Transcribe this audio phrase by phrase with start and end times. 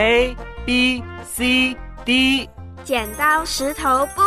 [0.00, 2.48] A B C D，
[2.84, 4.22] 剪刀石头布，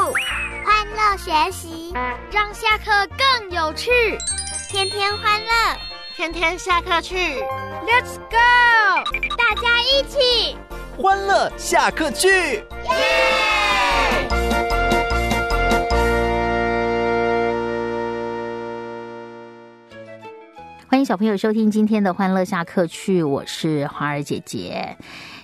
[0.64, 1.92] 欢乐学习，
[2.32, 3.90] 让下课更有趣。
[4.70, 5.50] 天天欢乐，
[6.16, 7.16] 天天下课去。
[7.88, 8.38] Let's go，
[9.36, 10.56] 大家一起
[10.96, 12.28] 欢乐下课去。
[12.28, 12.64] 耶！
[20.88, 24.96] 欢迎小朋友收听今天的欢乐下课去，我是花儿姐姐。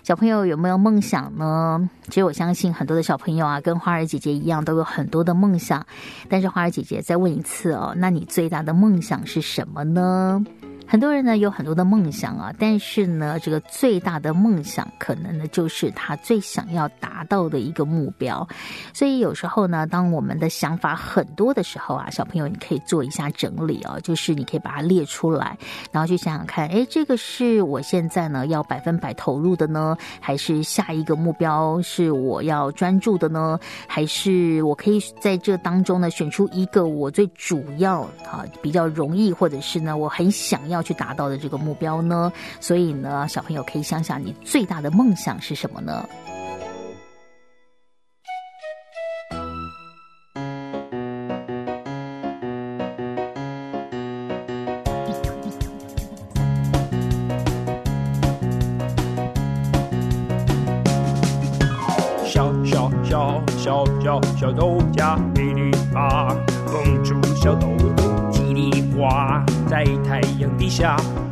[0.03, 1.89] 小朋友有没有梦想呢？
[2.07, 5.85] 其实我相信很多的小朋友啊，跟花儿姐姐一样，都有很多的梦想。
[6.27, 10.43] 但是花儿姐姐再问一次哦，那你最大的梦想是什么呢？
[10.91, 18.47] 很多人呢有很多的梦想啊，但是呢，这个最大的梦想可能呢就是他最想要达到的一个目标。
[18.91, 25.55] 所以有时候呢，当我们的想法很多的时候啊，小朋友你可以做一下整理哦，就是你可以把它列出来，
[25.91, 33.59] 然后去想想看，哎，这个是我现在呢要百分百投入的呢，还是下一个目标是我要专注的呢？
[33.85, 40.78] 还是我可以在这当中呢选出一个我最主要啊比较容易，或者是呢我很想要。
[40.79, 42.31] 要去达到的这个目标呢？
[42.61, 46.07] 所以呢，小朋友可以想想，你最大的梦想是什么呢？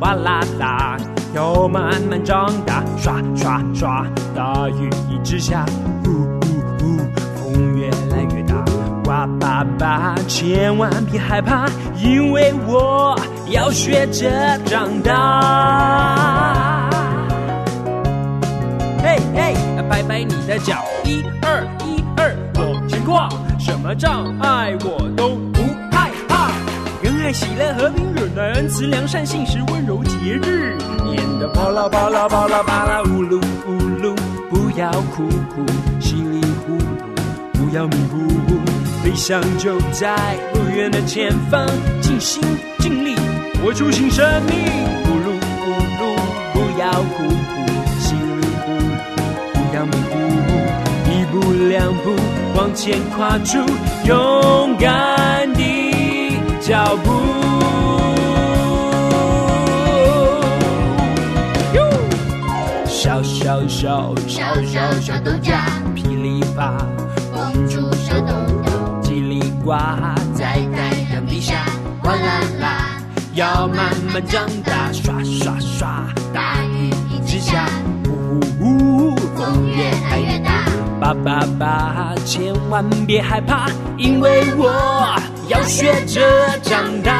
[0.00, 0.96] 哇啦啦，
[1.34, 5.66] 要慢慢长大，刷刷刷，大雨一直下，
[6.06, 6.46] 呜呜
[6.84, 6.98] 呜，
[7.34, 8.54] 风越来越大，
[9.06, 13.18] 哇爸爸，千万别害怕，因为我
[13.50, 16.88] 要学着长大。
[19.02, 19.56] 嘿嘿，
[19.90, 25.47] 拍拍你的脚，一二一二，往前跨，什么障碍我都。
[27.32, 33.72] 喜乐和平，忍耐恩慈良善信实温柔节日，念的巴拉巴拉巴拉巴拉呜噜呜
[34.02, 34.16] 噜，
[34.48, 35.64] 不要哭哭，
[36.00, 37.04] 稀里糊涂，
[37.52, 38.58] 不要迷糊糊，
[39.04, 40.16] 理想就在
[40.52, 41.66] 不远的前方，
[42.00, 42.42] 尽心
[42.78, 43.14] 尽力
[43.62, 44.56] 活出新生命。
[45.04, 45.28] 呜噜
[45.64, 45.68] 呜
[46.00, 46.02] 噜，
[46.54, 47.52] 不要哭哭，
[48.00, 48.66] 稀里糊
[49.14, 49.20] 涂，
[49.52, 50.50] 不要迷糊糊，
[51.12, 52.16] 一步两步
[52.56, 53.58] 往前跨出，
[54.06, 55.77] 勇敢地。
[56.68, 57.10] 脚步，
[62.84, 65.54] 小小小小小小豆荚，
[65.94, 66.76] 噼里啪，
[67.32, 68.34] 蹦出小豆
[68.66, 68.70] 豆，
[69.02, 69.72] 叽里呱，
[70.34, 71.64] 在太阳底下，
[72.02, 73.00] 哗啦啦，
[73.32, 77.64] 要慢慢长大，刷刷刷，大雨一直下，
[78.10, 80.66] 呜呜呜，风越来越大，
[81.00, 85.18] 爸爸爸，千万别害怕，因为我。
[85.48, 86.20] 要学着
[86.62, 87.10] 长大，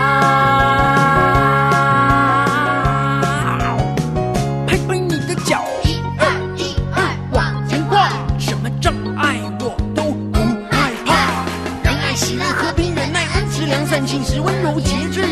[4.66, 6.28] 拍拍你的脚，一二
[6.58, 7.02] 一二，
[7.32, 10.40] 往前跨，什么障碍我都不
[10.70, 11.46] 害怕。
[11.82, 15.24] 让爱、喜乐、和平、忍耐、恩慈、良善、信实、温柔、节制。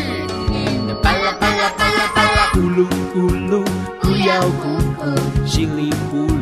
[1.03, 3.63] 巴拉巴拉巴拉巴拉，咕噜咕噜，
[4.01, 5.05] 不要哭哭，
[5.45, 6.33] 稀里糊涂，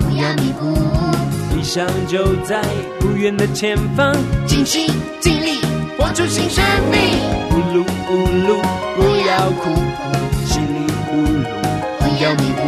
[0.00, 1.14] 不要迷糊糊，
[1.54, 2.60] 理想就在
[2.98, 4.12] 不远的前方，
[4.44, 4.90] 尽心
[5.20, 5.33] 尽
[6.14, 7.18] 出新生命，
[7.50, 8.12] 呜噜呜
[8.46, 8.62] 噜，
[8.94, 10.00] 不要哭哭，
[10.46, 11.50] 稀里糊涂，
[11.98, 12.62] 不要迷糊，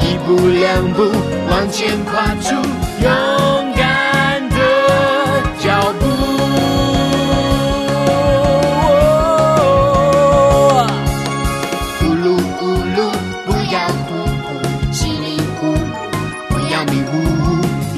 [0.00, 1.12] 一步两步
[1.50, 2.54] 往前跨出
[3.02, 3.10] 勇
[3.76, 4.56] 敢的
[5.62, 6.06] 脚步。
[12.00, 12.26] 呜噜
[12.62, 12.64] 呜
[12.96, 12.98] 噜，
[13.44, 13.76] 不要
[14.08, 14.08] 哭
[14.42, 14.48] 哭，
[14.90, 15.78] 稀里糊涂，
[16.48, 17.12] 不要迷糊，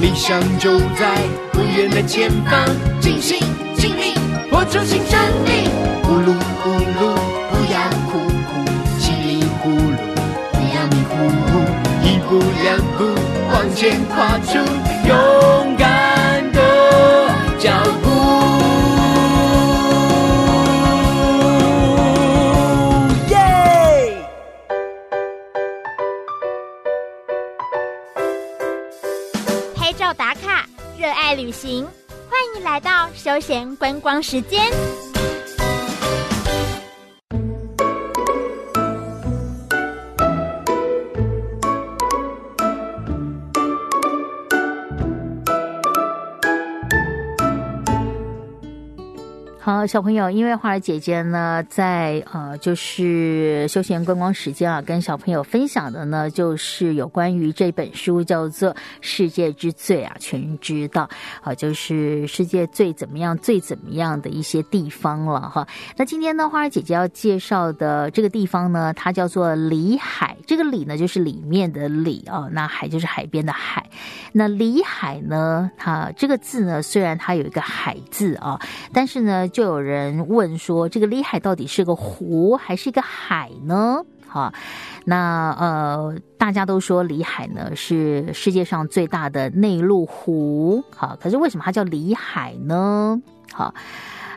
[0.01, 1.15] 理想就在
[1.53, 2.67] 不远的前方，
[2.99, 3.39] 尽心
[3.77, 4.16] 尽力。
[4.49, 5.69] 我重新站立，
[6.03, 6.99] 呼噜呼噜，
[7.51, 7.75] 不要
[8.07, 8.49] 哭哭，
[8.99, 9.97] 稀里呼噜，
[10.51, 11.13] 不要迷糊
[11.47, 11.51] 糊，
[12.01, 12.29] 一步
[12.63, 12.65] 两
[12.97, 12.99] 步
[13.51, 14.57] 往前跨出
[15.07, 15.85] 勇敢
[16.51, 16.59] 的
[17.59, 17.71] 脚
[18.01, 18.05] 步。
[23.29, 23.35] 耶！
[29.75, 30.65] 拍照打卡，
[30.97, 31.85] 热爱旅行。
[32.37, 34.71] 欢迎来到休闲观光时间。
[49.87, 61.09] 小朋友，因为花儿姐姐呢，在呃，就是休闲观光时间啊，跟小朋友分享的呢，就是有关于这本书叫做《世界之最》啊，全知道
[61.41, 65.67] 啊，就是世界最怎么样、最怎么样的一些地方了哈。
[65.95, 70.37] 那今天呢，花儿姐姐要介绍的这个地方呢，它叫做里海。
[70.45, 73.89] 这个里呢，就是里面的里啊，那海就是海边的海。
[74.33, 78.59] 那里海呢，它这个字呢，虽然它有一个海字啊，
[78.93, 79.47] 但是呢。
[79.47, 84.03] 就有有人问说，这个里海到底是个湖还是一个海呢？
[84.27, 84.51] 哈，
[85.05, 93.21] 那呃，大家都说里海呢是世界上最大的内陆湖，好，可是为什么它叫里海呢？
[93.53, 93.71] 好。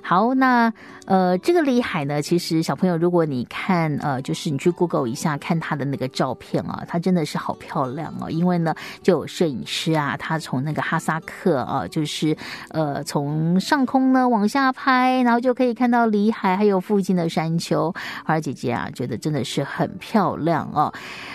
[0.03, 0.73] 好，那
[1.07, 8.31] 呃，这个里海呢，其实小朋友，如果你看呃，就是你去 Google 一下看它的那个照片啊，它真的是好漂亮哦。
[8.31, 12.37] 因为呢，就有摄影师啊，他从那个哈萨克啊，就是
[12.71, 17.93] 呃，从上空呢往下拍，然后就可以看到里海还有附近的山丘。
[18.25, 20.93] 花儿姐姐啊，觉得真的是很漂亮哦。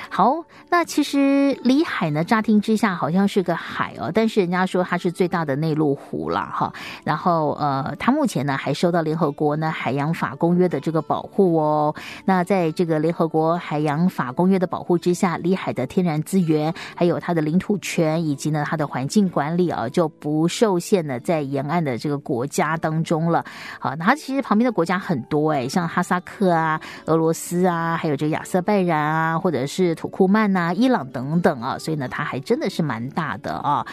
[0.09, 6.73] 好，那其实里海呢，乍听之下好像是个海哦，但是人家说它是最大的内陆湖了，哈。
[7.03, 11.95] 然后呃，它目前呢还受到联合国呢海洋法公约的这个保护哦。
[12.23, 23.43] 那在这个联合国海洋法公约的保护之下，里海的天然资源还有它的领土权以及呢它的环境管理啊，就不受限的在沿岸的这个国家当中了。
[23.79, 29.95] 好，那它其实旁边的国家很多哎，像哈萨克啊、俄罗斯啊，还有这个亚塞拜然啊，或者是。
[29.95, 33.85] 土库曼呐，伊朗等等啊，所以呢，它还真的是蛮大的啊。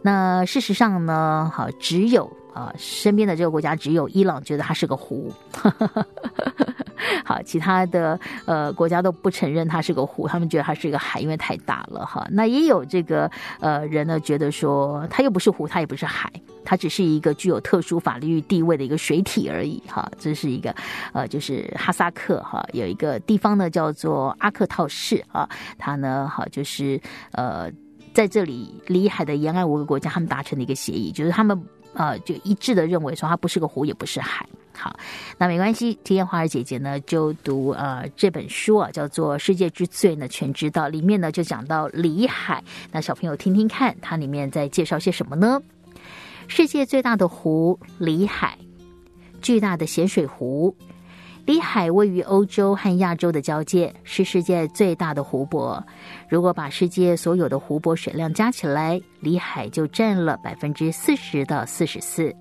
[0.00, 5.32] 那事实上呢，好，只有啊身边的这个国家只有伊朗觉得它是个湖。
[7.24, 12.26] 好，其他的呃国家都不承认它是个湖，他们觉得它是一个海，因为太大了哈。
[12.30, 16.30] 那也有这个呃人呢，觉得说它又不是湖，它也不是海，
[16.64, 20.10] 它只是一个具有特殊法律地位的一个水体而已哈。
[20.18, 20.74] 这是一个
[21.12, 27.00] 呃，就是哈萨克哈有一个地方呢叫做阿克套市啊，它呢好就是
[27.32, 27.70] 呃
[28.14, 31.60] 在这里离海的沿岸五个国家他们达成的一个协议，就是他们
[31.94, 34.46] 呃就一致的认为说它不是个湖，也不是海。
[34.74, 34.98] 好，
[35.38, 35.98] 那没关系。
[36.02, 40.88] 今天花儿姐姐呢，就读呃这本书啊，叫做《世界之最》呢，全知道。
[40.88, 45.60] 里面呢就讲到里海，那小朋友听听看，它里面在介绍些什么呢？
[46.48, 48.58] 世界最大的湖里海，
[49.40, 50.74] 巨大的咸水湖。
[51.44, 55.84] 里海位于欧洲和亚洲的交界，是世界最大的湖泊。
[56.28, 62.32] 如果把世界所有的湖泊水量加起来，里海就占了百分之四十到四十四。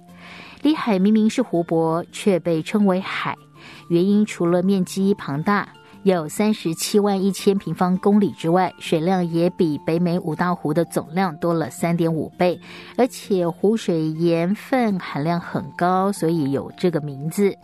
[0.61, 3.35] 里海明明是湖泊，却被称为海，
[3.89, 5.67] 原因除了面积庞大，
[6.03, 12.59] 有三十七万一千平方公里之外，水量也比北美五大湖的总量多了三点五倍，
[12.99, 17.57] 而且湖水盐分含量很高，所以有这个名字。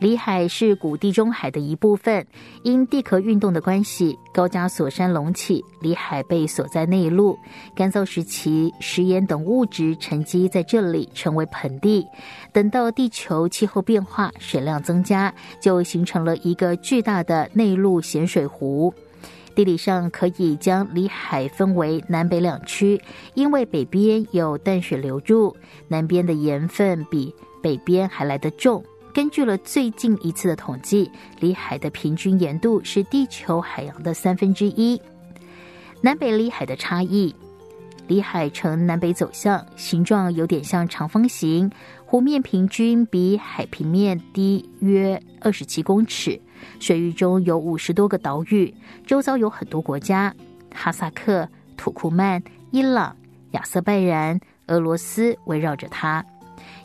[0.00, 2.26] 里海是古地中海的一部分，
[2.62, 7.38] 因地壳运动的关系，高加索山隆起，里海被锁在内陆。
[7.76, 12.06] 干燥时期，食盐等物质沉积在这里，成为盆地。
[12.50, 18.94] 等到地球气候变化，水量增加，就形成了一个巨大的内陆咸水湖。
[19.54, 22.98] 地理上可以将里海分为南北两区，
[23.34, 25.54] 因为北边有淡水流入，
[25.88, 28.82] 南边的盐分比北边还来得重。
[29.12, 31.10] 根据了最近一次的统计，
[31.40, 35.00] 里海的平均盐度是地球海洋的三分之一。
[36.00, 37.34] 南北里海的差异，
[38.06, 41.70] 里海呈南北走向，形状有点像长方形，
[42.06, 46.40] 湖面平均比海平面低约二十七公尺，
[46.78, 48.72] 水域中有五十多个岛屿，
[49.04, 50.32] 周遭有很多国家，
[50.72, 53.14] 哈萨克、土库曼、伊朗、
[53.50, 56.24] 亚塞拜然、俄罗斯围绕着它。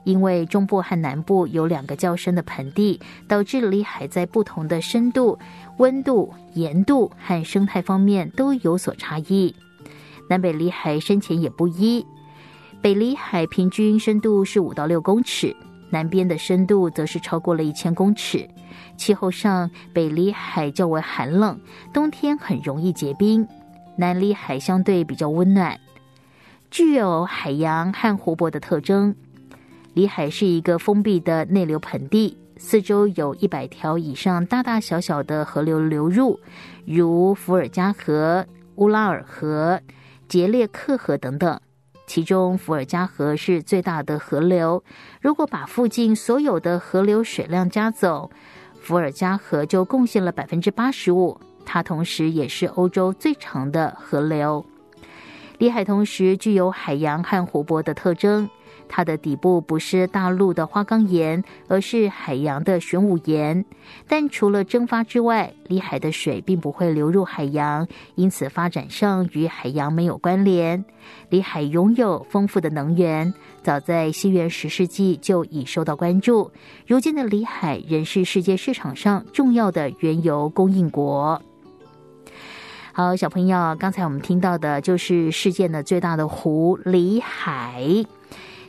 [0.05, 5.37] 因为中部和南部有两个较深的盆地，导致里海在不同的深度、
[5.77, 9.53] 温度、盐度和生态方面都有所差异。
[10.29, 12.05] 南北里海深浅也不一，
[12.81, 15.55] 北里海平均深度是五到六公尺，
[15.89, 18.47] 南边的深度则是超过了一千公尺。
[18.97, 21.59] 气候上，北里海较为寒冷，
[21.93, 23.45] 冬天很容易结冰；
[23.97, 25.79] 南里海相对比较温暖，
[26.69, 29.15] 具有海洋和湖泊的特征。
[29.95, 36.37] 里海是一个封闭的内流盆地，四周有一百条以上大大小小的河流流入，
[36.85, 39.79] 如伏尔加河、乌拉尔河、
[40.27, 41.57] 杰列克河等等。
[42.05, 44.83] 其中，伏尔加河是最大的河流。
[45.21, 48.29] 如果把附近所有的河流水量加走，
[48.73, 51.39] 伏尔加河就贡献了百分之八十五。
[51.65, 54.65] 它同时也是欧洲最长的河流。
[55.57, 58.49] 里海同时具有海洋和湖泊的特征。
[58.87, 63.63] 它的底部不是大陆的花岗岩，而是海洋的玄武岩。
[64.07, 70.83] 但除了蒸发之外，里海的水并不会流入海洋，因此发展上与海洋没有关联。
[71.29, 76.51] 里海拥有丰富的能源，早在西元十世纪就已受到关注。
[76.87, 81.41] 如今的里海仍是世界市场上重要的原油供应国。
[82.91, 88.05] 好，小朋友，刚才我们听到的就是世界的最大的湖——里海。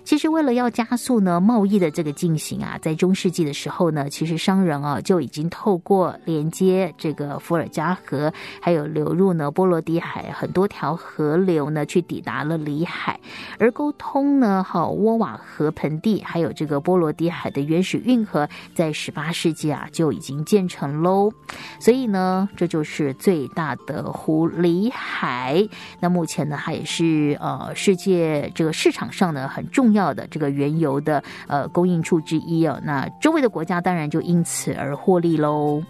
[0.07, 8.33] 其实为了要加速呢贸易的这个进行啊，在中世纪的时候呢，其实商人啊就已经透过连接这个伏尔加河，
[8.63, 13.19] 还有流入呢波罗的海很多条河流呢，去抵达了里海，
[13.59, 21.33] 而沟通呢，哈沃瓦河盆地，还有这个波罗的海的原始运河，在十八世纪啊就已经建成喽。
[21.81, 25.67] 所以呢，这就是最大的湖里海。
[25.99, 29.96] 那目前呢，它也是呃世界这个市场上呢很重。
[29.96, 35.83] 要要的这个原油的呃供应处之一哦，那周围的国家当然就因此而获利喽。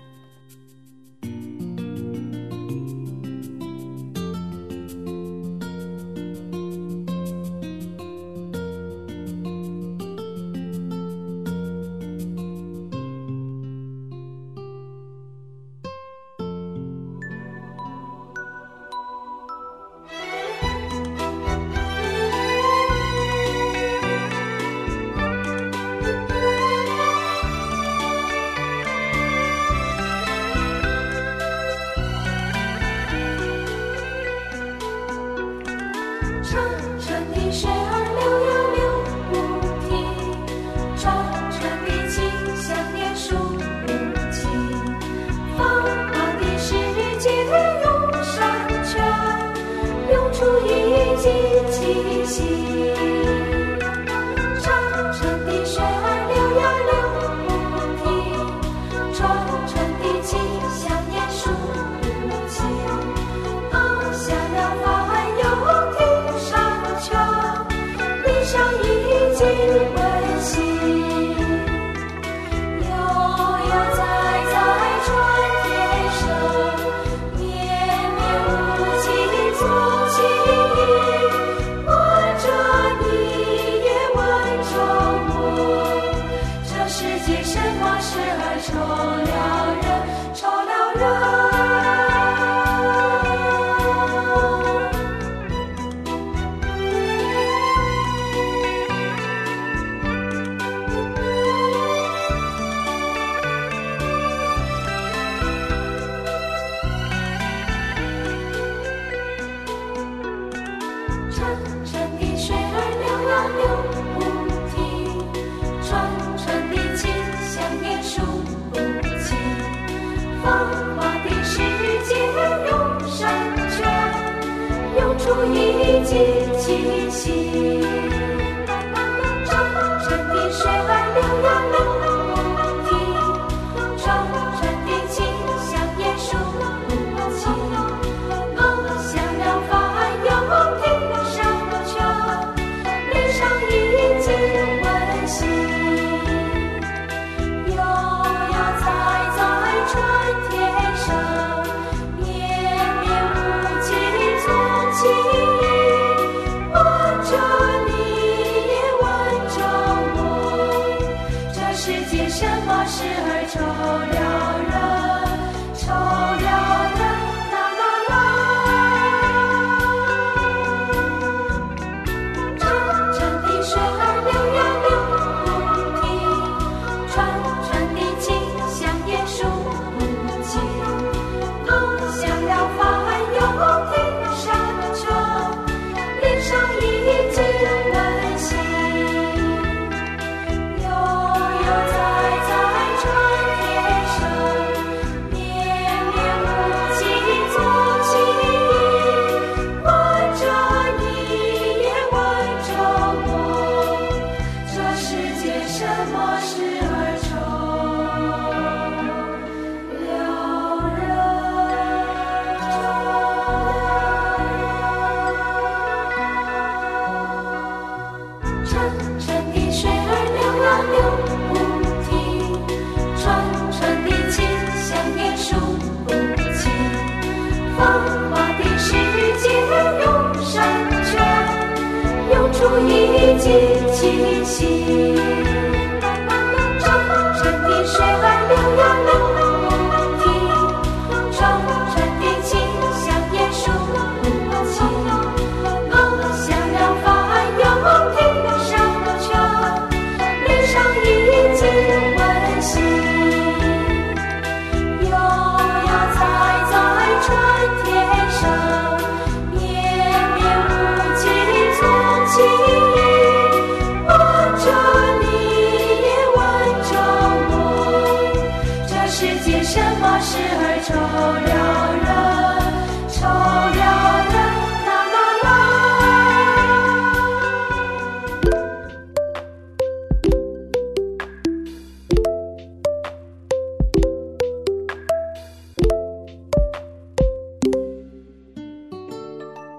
[234.47, 234.86] 心。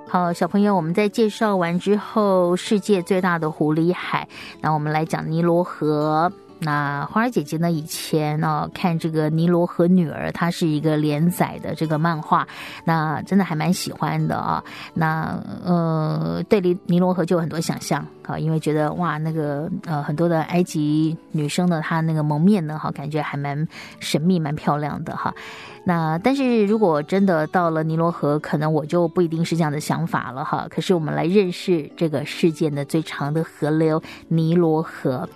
[0.09, 4.25] 好，小朋友，我们在介绍完之后，世界最大的狐狸海，
[4.61, 6.31] 那我们来讲尼罗河。
[6.59, 7.69] 那花儿姐姐呢？
[7.69, 12.47] 以前呢看这个《尼罗河女儿》，它是一个连载的这个漫画，
[12.83, 14.63] 那真的还蛮喜欢的啊。
[14.93, 23.67] 那呃，对尼尼罗河就有很多想象啊，因为觉得哇，那个呃很多的埃及女生呢，她那个蒙面呢，哈，感觉还蛮
[23.99, 25.33] 神秘、蛮漂亮的哈。
[25.85, 30.67] 那但是如果真的到了尼罗河，可能我就不一定是这样的想法了哈。
[30.69, 35.27] 可是我们来认识这个世界的最长的河流尼罗河。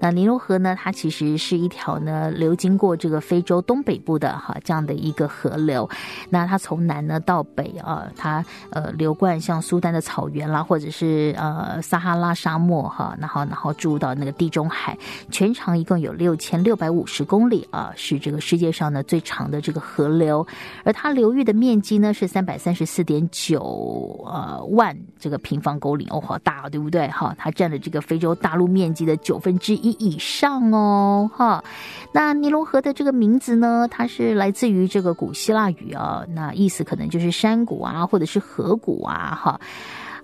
[0.00, 5.88] 那尼罗河呢，它其实是一条呢流经过这个非洲东北部的哈这样的一个河流。
[6.28, 14.96] 那它从南呢到北啊，它呃流贯像苏丹的草原啦，或者是呃撒哈拉沙漠哈，然后然后注入到那个地中海，
[15.30, 20.10] 全长一共有六千六百五十公里啊，是这个世界上呢最长的这个河。
[20.20, 20.46] 流，
[20.84, 27.08] 而它流域的面积呢是三百三十四点九呃万这个平方公里哦，好大，对不对？
[27.08, 31.64] 哈，它占了这个非洲大陆面积的九分之一以上哦，哈。
[32.12, 39.60] 那尼罗河的这个名字呢，它是来自于这个古希腊语啊，那意思可能就是山谷啊，或者是河谷啊，哈。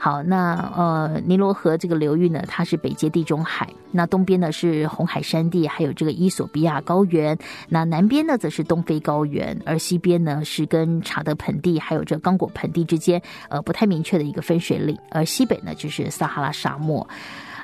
[0.07, 7.37] 好，那呃，尼罗河这个流域呢，它是北接地中海，那东边呢是红海山地，还有这个伊索比亚高原，
[7.69, 17.05] 那南边呢则是东非高原，而西边呢是跟查德盆地还有这刚果盆地之间，呃，不太明确的一个分水岭，而西北呢就是撒哈拉沙漠。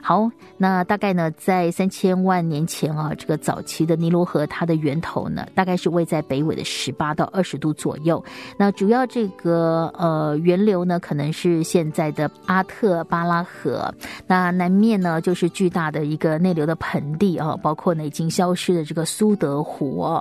[0.05, 8.23] 好，那大概呢，在三千万年前啊，这个早期的尼罗河，它的源头呢，大概是位在北纬的十八到二十度左右。
[8.59, 13.95] 那主要这个呃源流呢，可能是现在的阿特巴拉河。
[14.27, 20.21] 那南面呢，就是巨大的一个内流的盆地啊，包括呢已经消失的这个苏德湖。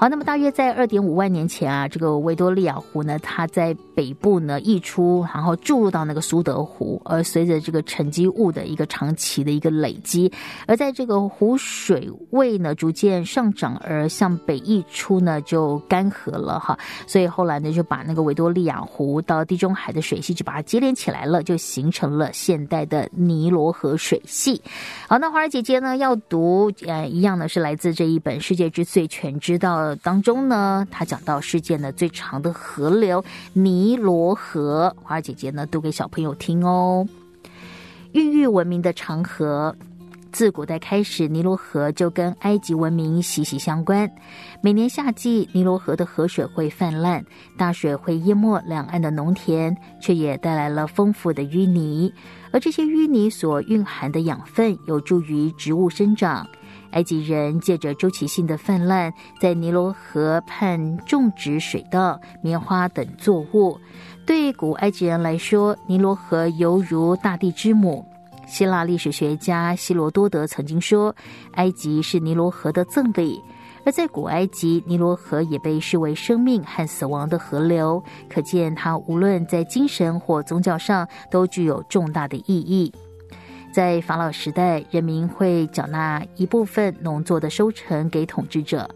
[0.00, 10.32] 好，那么大约在二点五万年前啊，这个维多利亚湖呢，它在北部呢溢出，然后注入到那个苏德湖，而随着这个沉积物的一个长期的一个累积，
[10.68, 16.78] 而在这个湖水位呢逐渐上涨而向北溢出呢，就干涸了哈。
[17.08, 24.62] 所以后来呢就把那个维多利亚湖到地中海的水系就把它接连起来了，就形成了现代的尼罗河水系。
[25.08, 29.86] 好，那花儿姐姐呢要读呃一样呢是来自这一本《世界之最全知道》。
[29.96, 37.06] 当中呢，他讲到世界呢最长的河流尼罗河，花儿姐姐呢读给小朋友听哦。
[38.12, 39.76] 孕育文明的长河，
[40.32, 44.10] 自古代开始，尼罗河就跟埃及文明息息相关。
[44.62, 47.24] 每年夏季，尼罗河的河水会泛滥，
[47.56, 52.12] 大水会淹没两岸的农田，却也带来了丰富的淤泥，
[52.50, 56.46] 而这些淤泥所蕴含的养分，有助于植物生长。
[56.92, 63.78] 埃及人借着周期性的泛滥，在尼罗河畔种植水稻、棉花等作物。
[64.26, 68.04] 对古埃及人来说，尼罗河犹如大地之母。
[68.46, 71.14] 希腊历史学家希罗多德曾经说
[71.52, 73.38] ：“埃及是尼罗河的赠礼。”
[73.84, 82.92] 而在古埃及，尼罗河也被视为生命和死亡的河流，可见它无论在精神或宗教上都具有重大的意义。
[83.78, 88.90] 在法老时代，人民会缴纳一部分农作的收成给统治者，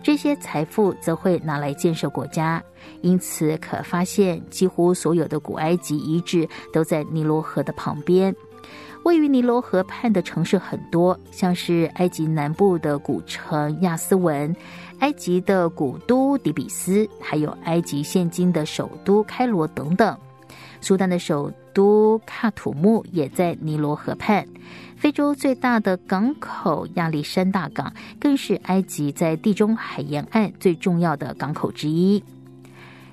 [0.00, 2.62] 这些财富则会拿来建设国家。
[3.00, 8.32] 因此，可发现几乎所有的古埃及遗址都在尼罗河的旁边。
[9.02, 14.54] 位于尼罗河畔的城市很多，像是埃及南部的古城亚斯文、
[15.00, 20.16] 埃及的古都底比斯，还有埃及现今的首都开罗等等。
[20.80, 24.46] 苏丹的首都喀土穆也在尼罗河畔，
[24.96, 32.22] 非洲最大的港口亚历山大港更是埃及在地中海沿岸最重要的港口之一。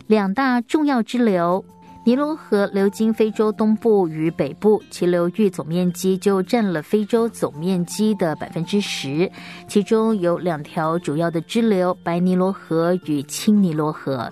[0.08, 1.66] 两大重要支流
[2.04, 9.30] 尼罗河流经非洲东部与北部，其流域总面积就占了非洲总面积的百分之十。
[9.68, 14.32] 其中有两条主要的支流：白尼罗河与青尼罗河。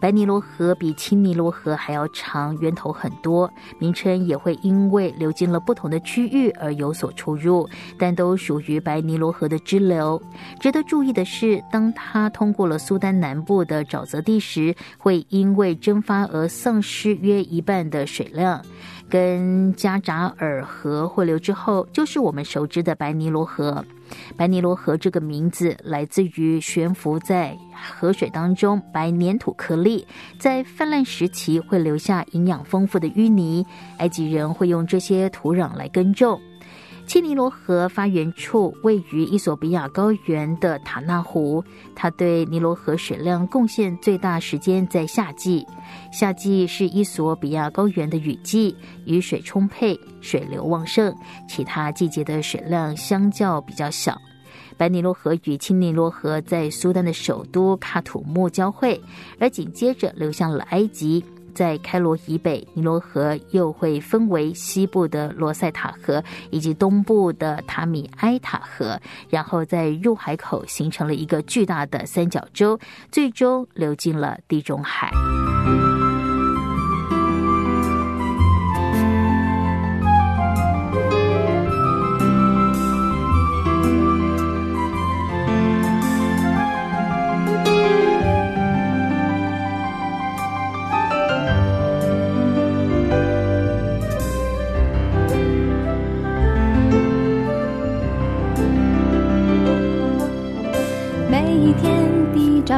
[0.00, 10.20] 白尼罗河比青尼罗河还要长，源头很多，名称也会因为流经了不同的区域而有所出入，但都属于白尼罗河的支流。
[10.58, 18.64] 值得注意的是，当它通过了苏丹南部的沼泽地时，会因为蒸发而丧失约一半的水量。
[19.10, 23.84] 跟加扎尔河汇流之后，就是我们熟知的白尼罗河。
[24.36, 27.56] 白尼罗河这个名字来自于悬浮在
[27.98, 30.06] 河水当中白粘土颗粒，
[30.38, 33.66] 在泛滥时期会留下营养丰富的淤泥，
[33.98, 36.40] 埃及人会用这些土壤来耕种。
[37.06, 41.64] 切尼罗河发源处位于伊索比亚高原的塔纳湖，
[41.96, 45.66] 它对尼罗河水量贡献最大时间在夏季。
[46.12, 51.14] 夏季是伊索比亚高原的雨季，雨水充沛，水流旺盛。
[51.48, 54.20] 其他季节的水量相较比较小。
[54.76, 59.00] 白尼罗河与青尼罗河在苏丹的首都喀土穆交汇，
[59.38, 61.24] 而紧接着流向了埃及。
[61.54, 72.78] 在开罗以北，尼罗河又会分为西部的罗塞塔河以及东部的塔米埃塔河，然后在入海口形成了一个巨大的三角洲，
[73.10, 75.10] 最终流进了地中海。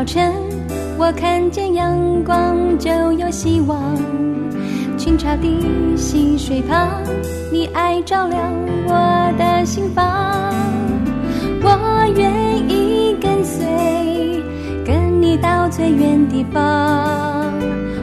[0.03, 0.33] 早晨，
[0.99, 3.95] 我看见阳光就有希望。
[4.97, 6.89] 清澈的溪水旁，
[7.53, 8.53] 你爱照亮
[8.85, 10.53] 我的心房。
[11.63, 14.43] 我愿意跟随，
[14.85, 17.53] 跟你到最远地方。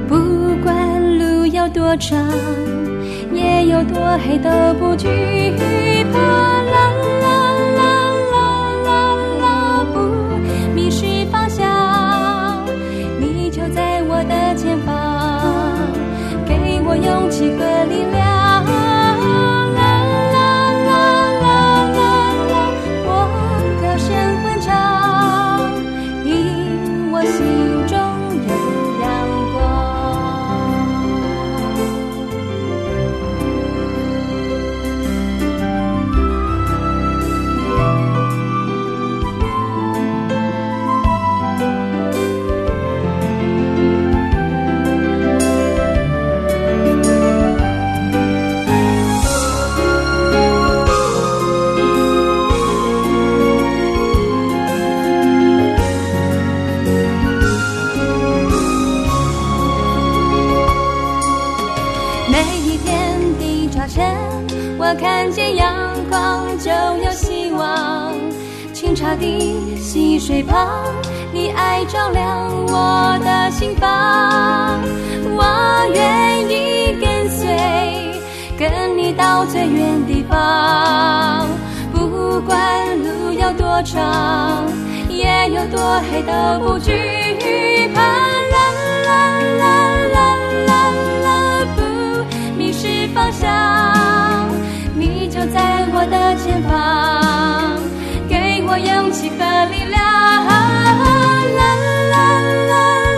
[0.08, 0.16] 不
[0.64, 2.18] 管路有多长，
[3.34, 5.06] 夜有多黑，都不惧
[6.14, 6.59] 怕。
[17.40, 18.29] 几个力量
[64.96, 68.14] 看见阳光就有希望。
[68.74, 70.68] 清茶的溪水旁，
[71.34, 74.80] 你爱照亮我的心房。
[75.36, 75.44] 我
[75.94, 78.22] 愿意跟随，
[78.58, 81.48] 跟你到最远地方。
[81.94, 82.58] 不管
[83.00, 84.66] 路有多长，
[85.10, 86.32] 夜有多黑，都
[86.66, 86.92] 不惧
[87.94, 88.02] 怕。
[88.02, 88.58] 啦
[89.06, 89.18] 啦
[89.58, 89.70] 啦
[90.14, 90.18] 啦
[90.66, 90.78] 啦
[91.24, 91.28] 啦，
[91.76, 91.80] 不
[92.58, 93.48] 迷失方向，
[95.40, 97.80] 就在我的前方。
[98.68, 99.36] 我勇气和
[99.72, 100.52] 力量，啦
[101.56, 102.28] 啦
[102.68, 103.09] 啦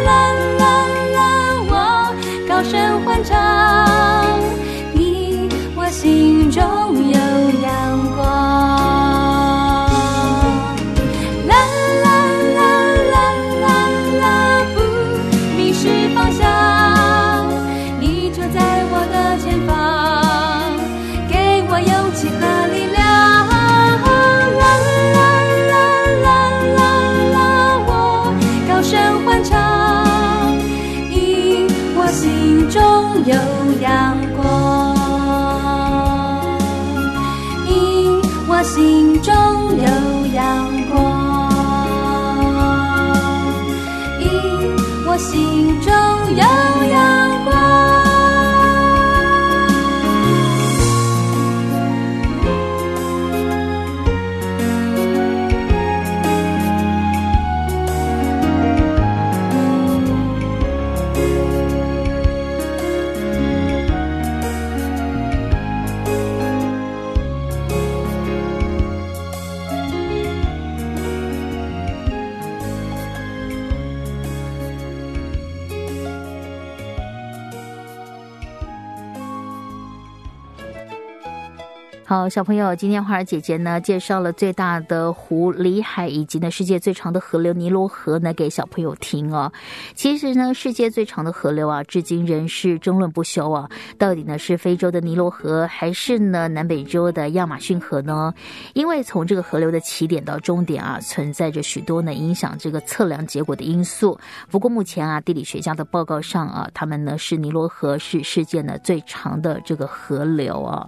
[82.11, 89.49] 好，小朋友，今天花儿姐姐呢介绍了最大的湖里海，以及呢世界最长的河流尼罗河呢给小朋友听哦。
[89.95, 93.69] 其实呢，世界最长的河流啊，至今仍是争论不休啊。
[93.97, 98.33] 到底呢是非洲的尼罗河，还是呢南美洲的亚马逊河呢？
[98.73, 104.19] 因为从这个河流的起点到终点啊，存在着许多呢影响这个测量结果的因素。
[104.49, 110.85] 不过目前啊，地理学家的报告上啊，他们呢是尼罗河是世界呢最长的这个河流啊。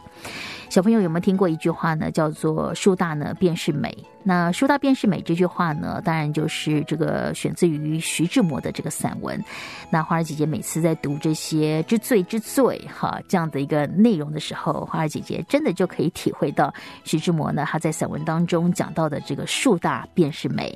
[0.74, 2.10] 小朋友有没有听过一句话呢？
[2.10, 3.96] 叫做“树大呢便是美”。
[4.26, 9.40] 那“树大便是美”这句话呢，当然就是这个选自于徐志摩的这个散文。
[9.92, 20.76] 那花儿姐姐每次在读这些“之最之最”哈这样的一个内容的时候，花儿姐姐真的就可以体会到徐志摩呢他在散文当中讲到的这个“树大便是美”。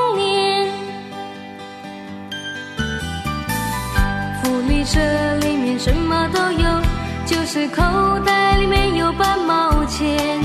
[4.83, 6.81] 这里面什么都有，
[7.25, 7.83] 就是口
[8.25, 10.39] 袋里没有半毛钱。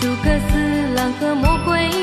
[0.00, 2.01] 诸葛四郎和魔鬼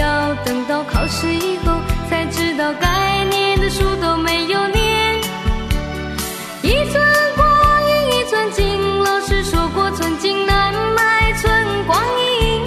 [0.00, 5.18] 要等到考试以后，才知道该念的书都没有念。
[6.62, 7.04] 一寸
[7.36, 7.46] 光
[7.86, 11.52] 阴一寸金，老师说过寸金难买寸
[11.86, 12.62] 光阴。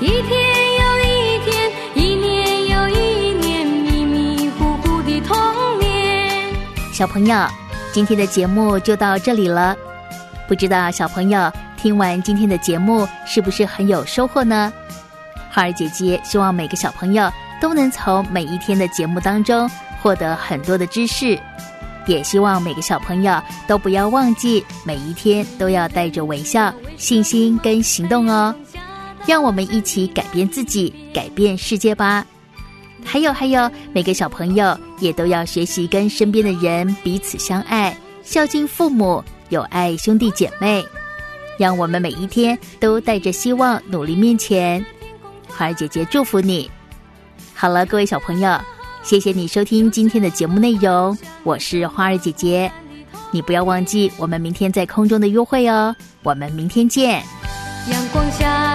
[0.00, 0.32] 一天
[0.80, 6.54] 又一天，一年又一年，迷迷糊糊的童年。
[6.90, 7.46] 小朋友，
[7.92, 9.76] 今天的节目就到这里了。
[10.48, 14.72] 不知道小朋友听完今天的节目是不是很有收获呢？
[15.56, 19.66] 花儿姐姐希望每个小朋友都能从每一天的节目当中
[20.02, 21.40] 获得很多的知识，
[22.06, 28.54] 也希望每个小朋友都不要忘记每一天都要带着微笑、信心跟行动哦。
[29.24, 32.26] 让我们一起改变自己，改变世界吧。
[33.02, 40.84] 还有还有，每个小朋友也都要学习跟身边的人彼此相爱，孝敬父母，友爱兄弟姐妹。
[41.58, 44.84] 让我们每一天都带着希望努力面前。
[45.48, 46.70] 花儿姐姐祝福你。
[47.54, 48.60] 好了，各位小朋友，
[49.02, 52.70] 谢谢你收听今天的节目内容，我是花儿姐姐。
[53.30, 57.22] 你不要忘记我们明天在空中的约会哦，我们明天见。
[57.90, 58.65] 阳光下，